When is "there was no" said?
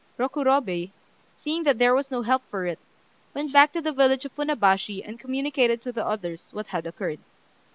1.77-2.23